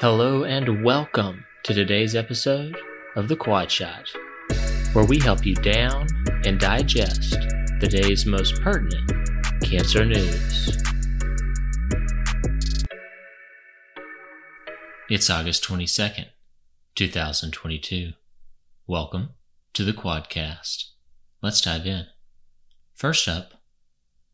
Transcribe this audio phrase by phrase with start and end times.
[0.00, 2.78] Hello and welcome to today's episode
[3.16, 4.08] of The Quad Shot,
[4.92, 6.06] where we help you down
[6.44, 7.32] and digest
[7.80, 9.10] the day's most pertinent
[9.60, 10.80] cancer news.
[15.10, 16.26] It's August 22nd,
[16.94, 18.12] 2022.
[18.86, 19.30] Welcome
[19.72, 20.90] to the Quadcast.
[21.42, 22.06] Let's dive in.
[22.94, 23.54] First up,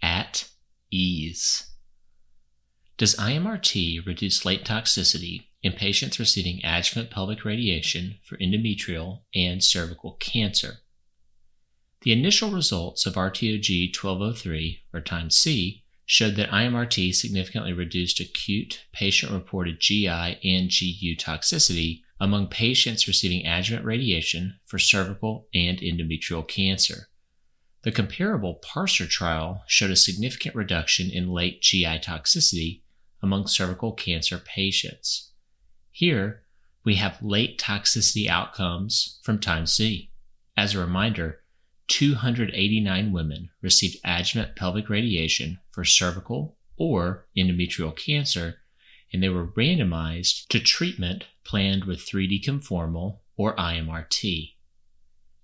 [0.00, 0.48] at
[0.90, 1.66] ease.
[2.96, 10.12] Does IMRT reduce late toxicity in patients receiving adjuvant pelvic radiation for endometrial and cervical
[10.20, 10.78] cancer?
[12.02, 18.84] The initial results of RTOG 1203, or Time C, showed that IMRT significantly reduced acute
[18.90, 26.46] patient reported GI and GU toxicity among patients receiving adjuvant radiation for cervical and endometrial
[26.46, 27.08] cancer.
[27.82, 32.82] The comparable PARCER trial showed a significant reduction in late GI toxicity
[33.22, 35.29] among cervical cancer patients.
[35.90, 36.42] Here,
[36.84, 40.10] we have late toxicity outcomes from time C.
[40.56, 41.40] As a reminder,
[41.88, 48.56] 289 women received adjuvant pelvic radiation for cervical or endometrial cancer,
[49.12, 54.54] and they were randomized to treatment planned with 3D conformal or IMRT.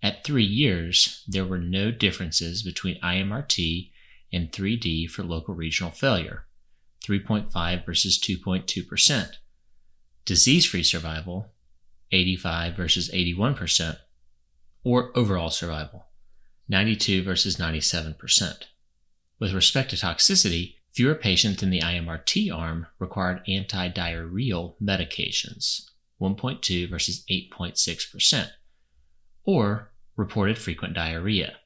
[0.03, 3.91] At three years, there were no differences between IMRT
[4.33, 6.47] and 3D for local regional failure
[7.05, 9.33] 3.5 versus 2.2%.
[10.27, 11.53] Disease free survival
[12.11, 13.97] 85 versus 81%,
[14.83, 16.07] or overall survival
[16.69, 18.65] 92 versus 97%.
[19.39, 27.25] With respect to toxicity, fewer patients in the IMRT arm required antidiarrheal medications 1.2 versus
[27.31, 28.51] 8.6%,
[29.45, 31.57] or reported frequent diarrhea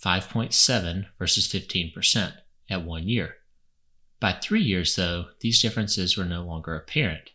[0.00, 2.32] 5.7 versus 15%
[2.70, 3.36] at one year.
[4.20, 7.30] By three years, though, these differences were no longer apparent.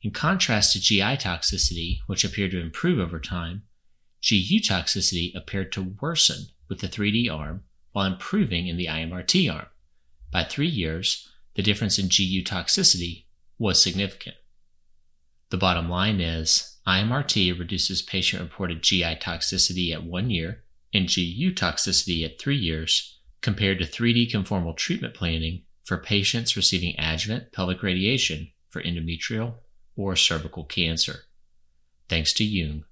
[0.00, 3.62] In contrast to GI toxicity, which appeared to improve over time,
[4.22, 9.66] GU toxicity appeared to worsen with the 3D arm while improving in the IMRT arm.
[10.30, 13.24] By three years, the difference in GU toxicity
[13.58, 14.36] was significant.
[15.50, 20.62] The bottom line is IMRT reduces patient reported GI toxicity at one year
[20.94, 26.94] and GU toxicity at three years compared to 3D conformal treatment planning for patients receiving
[26.98, 29.54] adjuvant pelvic radiation for endometrial
[29.98, 31.24] or cervical cancer.
[32.08, 32.84] Thanks to Jung,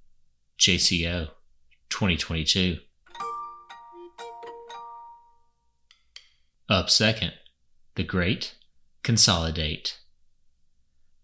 [0.59, 1.29] JCO
[1.89, 2.79] 2022.
[6.69, 7.33] Up second,
[7.95, 8.57] the Great
[9.05, 9.99] Consolidate.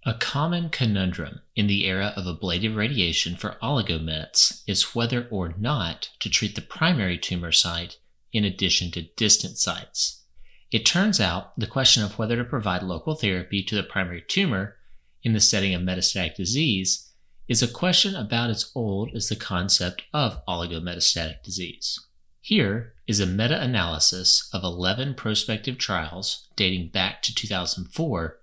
[0.07, 6.11] A common conundrum in the era of ablative radiation for oligomets is whether or not
[6.21, 7.99] to treat the primary tumor site
[8.33, 10.23] in addition to distant sites.
[10.71, 14.77] It turns out the question of whether to provide local therapy to the primary tumor
[15.23, 17.11] in the setting of metastatic disease
[17.49, 21.99] is a question about as old as the concept of oligometastatic disease.
[22.41, 28.39] Here is a meta analysis of 11 prospective trials dating back to 2004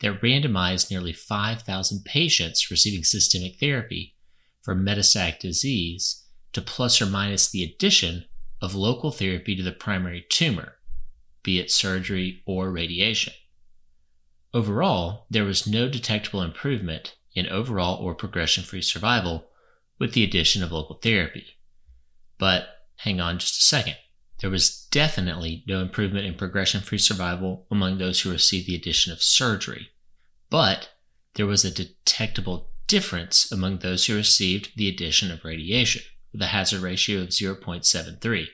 [0.00, 4.14] that randomized nearly 5,000 patients receiving systemic therapy
[4.62, 8.24] for metastatic disease to plus or minus the addition
[8.60, 10.76] of local therapy to the primary tumor
[11.42, 13.32] be it surgery or radiation.
[14.54, 19.48] Overall, there was no detectable improvement in overall or progression free survival
[19.98, 21.58] with the addition of local therapy.
[22.38, 23.96] But hang on just a second.
[24.40, 29.12] There was definitely no improvement in progression free survival among those who received the addition
[29.12, 29.90] of surgery.
[30.50, 30.90] But
[31.34, 36.02] there was a detectable difference among those who received the addition of radiation,
[36.32, 38.48] with a hazard ratio of 0.73.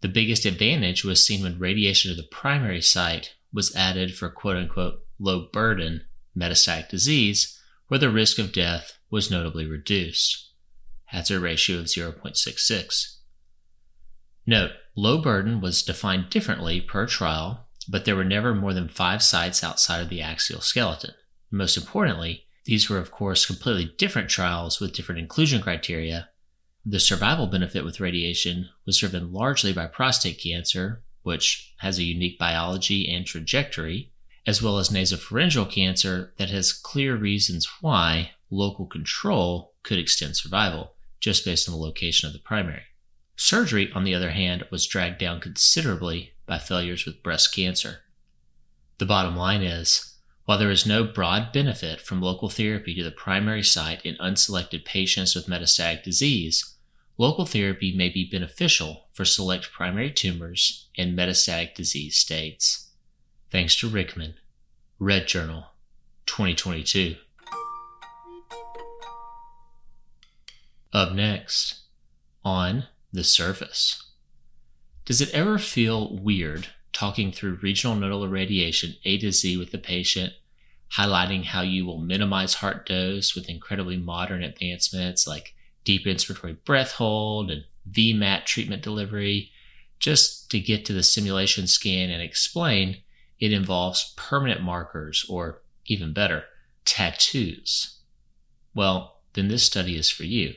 [0.00, 4.56] The biggest advantage was seen when radiation to the primary site was added for quote
[4.56, 6.02] unquote low burden
[6.36, 10.50] metastatic disease, where the risk of death was notably reduced.
[11.06, 13.18] Hazard ratio of 0.66.
[14.46, 19.22] Note, low burden was defined differently per trial, but there were never more than five
[19.22, 21.14] sites outside of the axial skeleton.
[21.50, 26.30] Most importantly, these were, of course, completely different trials with different inclusion criteria,
[26.86, 32.38] the survival benefit with radiation was driven largely by prostate cancer, which has a unique
[32.38, 34.12] biology and trajectory,
[34.46, 40.94] as well as nasopharyngeal cancer that has clear reasons why local control could extend survival,
[41.18, 42.82] just based on the location of the primary.
[43.36, 48.00] Surgery, on the other hand, was dragged down considerably by failures with breast cancer.
[48.98, 53.10] The bottom line is while there is no broad benefit from local therapy to the
[53.10, 56.73] primary site in unselected patients with metastatic disease,
[57.16, 62.90] Local therapy may be beneficial for select primary tumors and metastatic disease states.
[63.50, 64.34] Thanks to Rickman.
[64.98, 65.66] Red Journal,
[66.26, 67.16] 2022.
[70.92, 71.82] Up next,
[72.44, 74.10] on the surface.
[75.04, 79.78] Does it ever feel weird talking through regional nodal irradiation A to Z with the
[79.78, 80.32] patient,
[80.96, 85.53] highlighting how you will minimize heart dose with incredibly modern advancements like
[85.84, 89.50] deep inspiratory breath hold and VMAT treatment delivery,
[89.98, 92.98] just to get to the simulation scan and explain
[93.38, 96.44] it involves permanent markers or, even better,
[96.84, 97.98] tattoos?
[98.74, 100.54] Well, then this study is for you.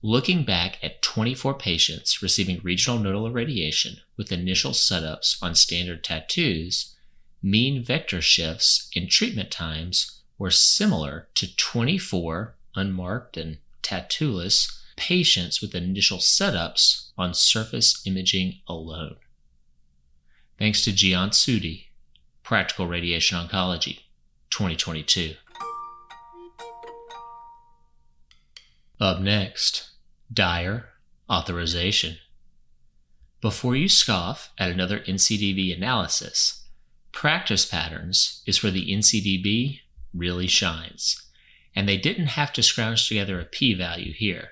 [0.00, 6.94] Looking back at 24 patients receiving regional nodal irradiation with initial setups on standard tattoos,
[7.42, 13.58] mean vector shifts in treatment times were similar to 24 unmarked and
[13.88, 19.16] tattooless patients with initial setups on surface imaging alone.
[20.58, 21.86] Thanks to Jian Sudi,
[22.42, 24.00] Practical Radiation Oncology,
[24.50, 25.36] 2022.
[29.00, 29.90] Up next,
[30.32, 30.88] dire
[31.30, 32.16] authorization.
[33.40, 36.64] Before you scoff at another NCDB analysis,
[37.12, 39.80] practice patterns is where the NCDB
[40.12, 41.27] really shines.
[41.74, 44.50] And they didn't have to scrounge together a p value here.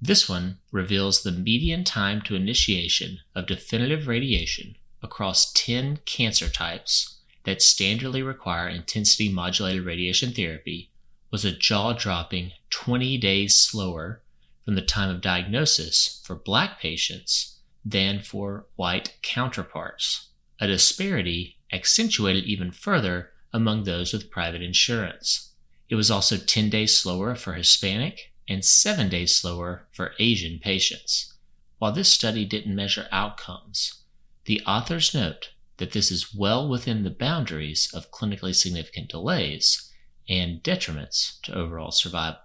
[0.00, 7.18] This one reveals the median time to initiation of definitive radiation across 10 cancer types
[7.44, 10.90] that standardly require intensity modulated radiation therapy
[11.30, 14.22] was a jaw dropping 20 days slower
[14.64, 20.28] from the time of diagnosis for black patients than for white counterparts,
[20.60, 25.45] a disparity accentuated even further among those with private insurance.
[25.88, 31.34] It was also 10 days slower for Hispanic and 7 days slower for Asian patients.
[31.78, 34.02] While this study didn't measure outcomes,
[34.46, 39.92] the authors note that this is well within the boundaries of clinically significant delays
[40.28, 42.40] and detriments to overall survival.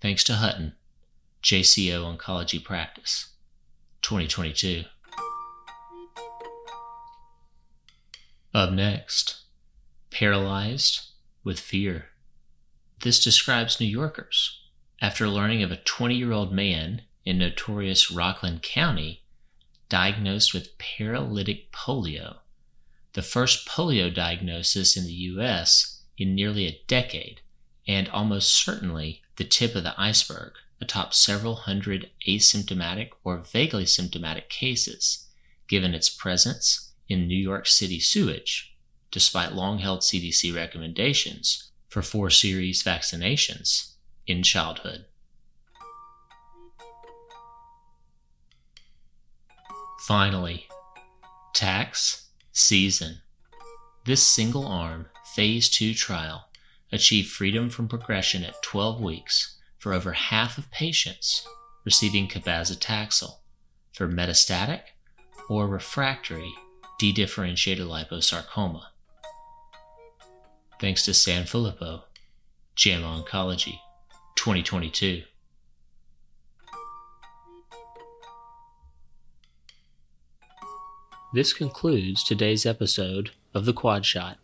[0.00, 0.74] Thanks to Hutton,
[1.42, 3.28] JCO Oncology Practice,
[4.02, 4.84] 2022.
[8.54, 9.44] Up next,
[10.10, 11.12] paralyzed
[11.44, 12.06] with fear.
[13.02, 14.60] This describes New Yorkers.
[15.00, 19.22] After learning of a 20 year old man in notorious Rockland County
[19.88, 22.38] diagnosed with paralytic polio,
[23.12, 27.40] the first polio diagnosis in the U.S in nearly a decade,
[27.86, 34.48] and almost certainly the tip of the iceberg atop several hundred asymptomatic or vaguely symptomatic
[34.48, 35.28] cases,
[35.68, 38.76] given its presence in New York City sewage,
[39.10, 43.94] despite long held CDC recommendations for four series vaccinations
[44.26, 45.06] in childhood.
[50.06, 50.66] Finally,
[51.54, 53.18] tax season.
[54.04, 56.48] This single arm phase 2 trial
[56.90, 61.46] achieved freedom from progression at 12 weeks for over half of patients
[61.84, 63.38] receiving cabazitaxel
[63.92, 64.80] for metastatic
[65.48, 66.52] or refractory
[67.00, 68.82] dedifferentiated liposarcoma.
[70.80, 72.02] Thanks to Sanfilippo,
[72.76, 73.80] JAMA Oncology,
[74.36, 75.22] 2022.
[81.34, 84.38] This concludes today's episode of The Quad Shot.